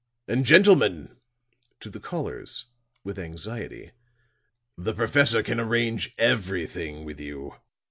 [0.27, 1.17] And, gentlemen,"
[1.79, 2.65] to the callers,
[3.03, 3.91] with anxiety,
[4.75, 7.53] "the professor can arrange everything with you.